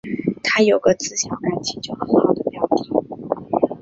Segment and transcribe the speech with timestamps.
[0.43, 2.89] 她有个自小感情就很好的表弟